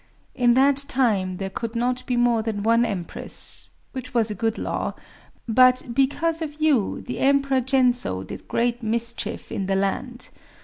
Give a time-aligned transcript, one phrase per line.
[0.33, 4.95] In that time there could not be more than one Empress—which was a good law;
[5.47, 10.29] but, because of you, the Emperor Gensō did great mischief in the land.